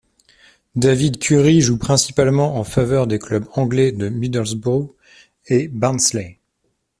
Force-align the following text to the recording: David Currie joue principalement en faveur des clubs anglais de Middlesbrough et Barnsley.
David 0.75 1.19
Currie 1.19 1.61
joue 1.61 1.77
principalement 1.77 2.57
en 2.57 2.63
faveur 2.63 3.05
des 3.05 3.19
clubs 3.19 3.45
anglais 3.53 3.91
de 3.91 4.09
Middlesbrough 4.09 4.95
et 5.45 5.67
Barnsley. 5.67 6.39